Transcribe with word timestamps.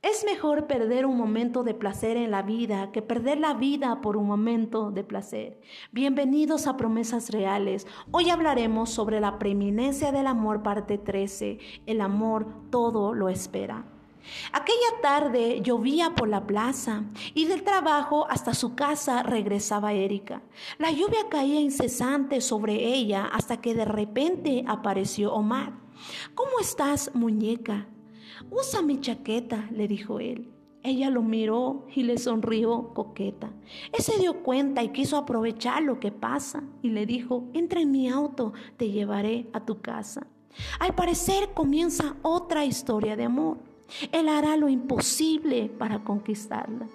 Es 0.00 0.24
mejor 0.24 0.68
perder 0.68 1.06
un 1.06 1.16
momento 1.16 1.64
de 1.64 1.74
placer 1.74 2.16
en 2.16 2.30
la 2.30 2.42
vida 2.42 2.92
que 2.92 3.02
perder 3.02 3.40
la 3.40 3.54
vida 3.54 4.00
por 4.00 4.16
un 4.16 4.28
momento 4.28 4.92
de 4.92 5.02
placer. 5.02 5.60
Bienvenidos 5.90 6.68
a 6.68 6.76
Promesas 6.76 7.30
Reales. 7.30 7.84
Hoy 8.12 8.30
hablaremos 8.30 8.90
sobre 8.90 9.18
la 9.18 9.40
preeminencia 9.40 10.12
del 10.12 10.28
amor, 10.28 10.62
parte 10.62 10.98
13. 10.98 11.58
El 11.86 12.00
amor 12.00 12.46
todo 12.70 13.12
lo 13.12 13.28
espera. 13.28 13.86
Aquella 14.52 15.00
tarde 15.02 15.62
llovía 15.62 16.14
por 16.14 16.28
la 16.28 16.46
plaza 16.46 17.02
y 17.34 17.46
del 17.46 17.64
trabajo 17.64 18.28
hasta 18.30 18.54
su 18.54 18.76
casa 18.76 19.24
regresaba 19.24 19.94
Erika. 19.94 20.42
La 20.78 20.92
lluvia 20.92 21.28
caía 21.28 21.58
incesante 21.58 22.40
sobre 22.40 22.84
ella 22.84 23.24
hasta 23.24 23.60
que 23.60 23.74
de 23.74 23.84
repente 23.84 24.64
apareció 24.68 25.32
Omar. 25.34 25.72
¿Cómo 26.36 26.60
estás, 26.60 27.10
muñeca? 27.16 27.88
Usa 28.50 28.82
mi 28.82 29.00
chaqueta, 29.00 29.68
le 29.72 29.88
dijo 29.88 30.20
él. 30.20 30.50
Ella 30.82 31.10
lo 31.10 31.22
miró 31.22 31.86
y 31.94 32.04
le 32.04 32.18
sonrió 32.18 32.94
coqueta. 32.94 33.50
Él 33.92 34.02
se 34.02 34.18
dio 34.18 34.42
cuenta 34.42 34.82
y 34.82 34.90
quiso 34.90 35.16
aprovechar 35.16 35.82
lo 35.82 35.98
que 35.98 36.12
pasa 36.12 36.62
y 36.82 36.90
le 36.90 37.04
dijo, 37.04 37.48
entra 37.52 37.80
en 37.80 37.90
mi 37.90 38.08
auto, 38.08 38.52
te 38.76 38.90
llevaré 38.90 39.48
a 39.52 39.64
tu 39.64 39.80
casa. 39.80 40.26
Al 40.78 40.94
parecer 40.94 41.50
comienza 41.52 42.16
otra 42.22 42.64
historia 42.64 43.16
de 43.16 43.24
amor. 43.24 43.58
Él 44.12 44.28
hará 44.28 44.56
lo 44.56 44.68
imposible 44.68 45.68
para 45.68 46.04
conquistarla. 46.04 46.88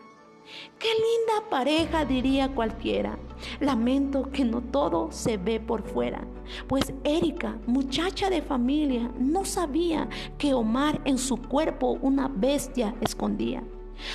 Qué 0.77 0.87
linda 0.87 1.49
pareja 1.49 2.05
diría 2.05 2.53
cualquiera. 2.53 3.17
Lamento 3.59 4.31
que 4.31 4.45
no 4.45 4.61
todo 4.61 5.11
se 5.11 5.37
ve 5.37 5.59
por 5.59 5.83
fuera, 5.83 6.25
pues 6.67 6.93
Erika, 7.03 7.57
muchacha 7.65 8.29
de 8.29 8.41
familia, 8.41 9.11
no 9.19 9.45
sabía 9.45 10.07
que 10.37 10.53
Omar 10.53 11.01
en 11.05 11.17
su 11.17 11.37
cuerpo 11.37 11.97
una 12.01 12.27
bestia 12.27 12.95
escondía. 13.01 13.63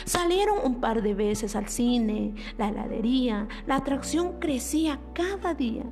Salieron 0.05 0.59
un 0.65 0.81
par 0.81 1.03
de 1.03 1.15
veces 1.15 1.57
al 1.57 1.69
cine, 1.69 2.35
la 2.57 2.69
heladería, 2.69 3.49
la 3.67 3.77
atracción 3.77 4.39
crecía 4.41 5.01
cada 5.15 5.55
día. 5.55 5.85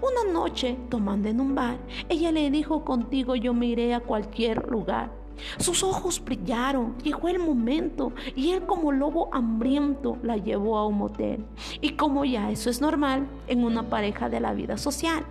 Una 0.00 0.30
noche, 0.30 0.76
tomando 0.90 1.28
en 1.28 1.40
un 1.40 1.54
bar, 1.54 1.78
ella 2.08 2.32
le 2.32 2.50
dijo, 2.50 2.84
contigo 2.84 3.34
yo 3.34 3.54
me 3.54 3.66
iré 3.66 3.94
a 3.94 4.00
cualquier 4.00 4.68
lugar. 4.68 5.10
Sus 5.58 5.82
ojos 5.82 6.22
brillaron, 6.22 6.98
llegó 6.98 7.28
el 7.28 7.38
momento 7.38 8.12
y 8.36 8.50
él 8.50 8.66
como 8.66 8.92
lobo 8.92 9.30
hambriento 9.32 10.18
la 10.22 10.36
llevó 10.36 10.76
a 10.76 10.86
un 10.86 10.98
motel. 10.98 11.44
Y 11.80 11.90
como 11.90 12.26
ya 12.26 12.50
eso 12.50 12.68
es 12.68 12.82
normal 12.82 13.26
en 13.48 13.64
una 13.64 13.88
pareja 13.88 14.28
de 14.28 14.40
la 14.40 14.52
vida 14.52 14.76
social. 14.76 15.24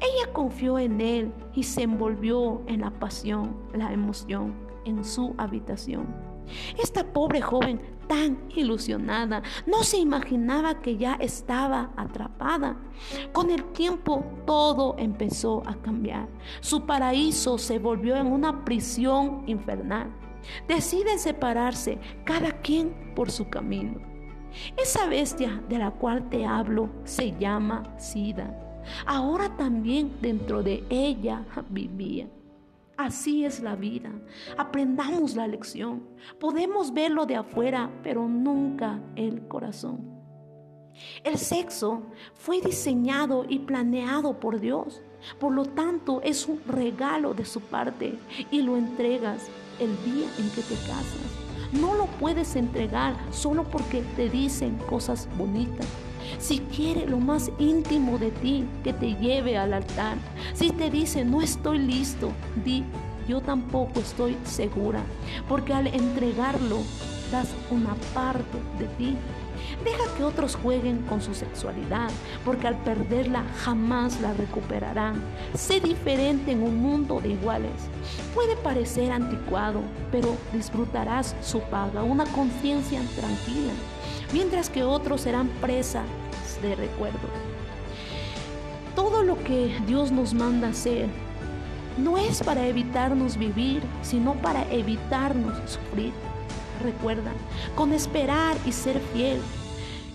Ella 0.00 0.32
confió 0.32 0.78
en 0.78 1.00
él 1.00 1.32
y 1.54 1.62
se 1.62 1.82
envolvió 1.82 2.62
en 2.66 2.82
la 2.82 2.90
pasión, 2.90 3.56
la 3.74 3.92
emoción, 3.92 4.54
en 4.84 5.04
su 5.04 5.34
habitación. 5.38 6.06
Esta 6.78 7.12
pobre 7.12 7.40
joven 7.40 7.80
tan 8.06 8.38
ilusionada 8.54 9.42
no 9.66 9.82
se 9.82 9.98
imaginaba 9.98 10.80
que 10.80 10.96
ya 10.96 11.14
estaba 11.14 11.90
atrapada. 11.96 12.76
Con 13.32 13.50
el 13.50 13.64
tiempo 13.72 14.24
todo 14.46 14.94
empezó 14.98 15.62
a 15.66 15.74
cambiar. 15.82 16.28
Su 16.60 16.86
paraíso 16.86 17.58
se 17.58 17.78
volvió 17.78 18.16
en 18.16 18.28
una 18.28 18.64
prisión 18.64 19.42
infernal. 19.46 20.12
Deciden 20.68 21.18
separarse, 21.18 21.98
cada 22.24 22.52
quien 22.52 23.12
por 23.16 23.30
su 23.30 23.48
camino. 23.48 24.00
Esa 24.76 25.06
bestia 25.06 25.62
de 25.68 25.78
la 25.78 25.90
cual 25.90 26.28
te 26.30 26.46
hablo 26.46 26.88
se 27.04 27.32
llama 27.32 27.82
Sida. 27.98 28.65
Ahora 29.06 29.56
también 29.56 30.12
dentro 30.20 30.62
de 30.62 30.84
ella 30.88 31.44
vivía. 31.68 32.28
Así 32.96 33.44
es 33.44 33.60
la 33.60 33.76
vida. 33.76 34.10
Aprendamos 34.56 35.36
la 35.36 35.46
lección. 35.46 36.02
Podemos 36.40 36.94
verlo 36.94 37.26
de 37.26 37.36
afuera, 37.36 37.90
pero 38.02 38.26
nunca 38.26 39.00
el 39.16 39.46
corazón. 39.48 40.16
El 41.22 41.36
sexo 41.36 42.02
fue 42.34 42.62
diseñado 42.62 43.44
y 43.46 43.58
planeado 43.60 44.40
por 44.40 44.60
Dios. 44.60 45.02
Por 45.38 45.52
lo 45.52 45.66
tanto, 45.66 46.22
es 46.22 46.46
un 46.46 46.62
regalo 46.66 47.34
de 47.34 47.44
su 47.44 47.60
parte 47.60 48.18
y 48.50 48.62
lo 48.62 48.78
entregas 48.78 49.46
el 49.78 49.90
día 50.04 50.26
en 50.38 50.50
que 50.50 50.62
te 50.62 50.74
casas. 50.86 51.46
No 51.72 51.94
lo 51.94 52.06
puedes 52.06 52.56
entregar 52.56 53.14
solo 53.30 53.64
porque 53.64 54.02
te 54.16 54.30
dicen 54.30 54.78
cosas 54.88 55.28
bonitas. 55.36 55.86
Si 56.38 56.58
quiere 56.58 57.06
lo 57.06 57.18
más 57.18 57.50
íntimo 57.58 58.18
de 58.18 58.30
ti, 58.30 58.64
que 58.84 58.92
te 58.92 59.14
lleve 59.14 59.56
al 59.56 59.72
altar. 59.72 60.16
Si 60.54 60.70
te 60.70 60.90
dice, 60.90 61.24
no 61.24 61.42
estoy 61.42 61.78
listo, 61.78 62.32
di, 62.64 62.84
yo 63.28 63.40
tampoco 63.40 64.00
estoy 64.00 64.36
segura. 64.44 65.02
Porque 65.48 65.72
al 65.72 65.86
entregarlo, 65.88 66.78
das 67.30 67.48
una 67.70 67.94
parte 68.14 68.58
de 68.78 68.86
ti. 68.96 69.16
Deja 69.84 70.04
que 70.16 70.24
otros 70.24 70.56
jueguen 70.56 71.02
con 71.02 71.20
su 71.20 71.34
sexualidad, 71.34 72.10
porque 72.44 72.66
al 72.66 72.76
perderla 72.76 73.44
jamás 73.58 74.20
la 74.20 74.32
recuperarán. 74.34 75.22
Sé 75.54 75.80
diferente 75.80 76.52
en 76.52 76.62
un 76.62 76.76
mundo 76.76 77.20
de 77.20 77.30
iguales. 77.30 77.72
Puede 78.34 78.56
parecer 78.56 79.12
anticuado, 79.12 79.82
pero 80.10 80.36
disfrutarás 80.52 81.34
su 81.42 81.60
paga, 81.60 82.02
una 82.02 82.24
conciencia 82.26 83.00
tranquila 83.16 83.72
mientras 84.32 84.70
que 84.70 84.82
otros 84.82 85.22
serán 85.22 85.48
presa 85.60 86.02
de 86.62 86.74
recuerdos. 86.74 87.30
Todo 88.94 89.22
lo 89.22 89.42
que 89.44 89.76
Dios 89.86 90.10
nos 90.10 90.34
manda 90.34 90.68
hacer 90.68 91.08
no 91.98 92.18
es 92.18 92.42
para 92.42 92.66
evitarnos 92.66 93.36
vivir, 93.36 93.82
sino 94.02 94.34
para 94.34 94.70
evitarnos 94.70 95.54
sufrir. 95.70 96.12
Recuerda, 96.82 97.32
con 97.74 97.92
esperar 97.92 98.56
y 98.66 98.72
ser 98.72 99.00
fiel 99.12 99.40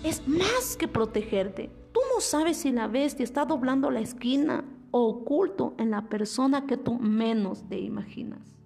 es 0.04 0.26
más 0.26 0.76
que 0.76 0.88
protegerte. 0.88 1.70
Tú 1.92 2.00
no 2.14 2.20
sabes 2.20 2.58
si 2.58 2.72
la 2.72 2.88
bestia 2.88 3.24
está 3.24 3.44
doblando 3.44 3.90
la 3.90 4.00
esquina 4.00 4.64
o 4.90 5.08
oculto 5.08 5.74
en 5.78 5.90
la 5.90 6.08
persona 6.08 6.66
que 6.66 6.76
tú 6.76 6.98
menos 6.98 7.68
te 7.68 7.78
imaginas. 7.78 8.61